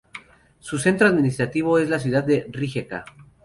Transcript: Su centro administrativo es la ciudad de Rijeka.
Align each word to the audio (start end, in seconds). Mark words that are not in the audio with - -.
Su 0.59 0.79
centro 0.79 1.05
administrativo 1.07 1.77
es 1.77 1.87
la 1.87 1.99
ciudad 1.99 2.23
de 2.23 2.47
Rijeka. 2.49 3.05